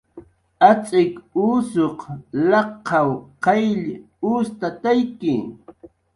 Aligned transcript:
Atz'ik 0.69 1.13
usuq 1.47 1.99
laqaw 2.49 3.09
qayll 3.43 3.83
ustatayki 4.31 5.33